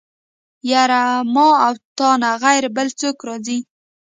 يره 0.71 1.03
ما 1.33 1.47
او 1.65 1.73
تانه 1.97 2.31
غير 2.43 2.63
بل 2.75 2.87
څوک 2.99 3.17
راځي. 3.27 3.59